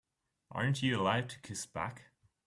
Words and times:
Aren't 0.49 0.81
you 0.81 0.99
allowed 0.99 1.29
to 1.29 1.39
kiss 1.41 1.67
back? 1.67 2.05